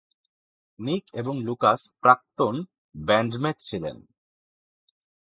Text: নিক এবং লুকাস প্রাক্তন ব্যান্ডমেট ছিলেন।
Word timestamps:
নিক 0.79 1.03
এবং 1.13 1.35
লুকাস 1.41 1.81
প্রাক্তন 2.01 2.55
ব্যান্ডমেট 2.95 3.57
ছিলেন। 3.59 3.97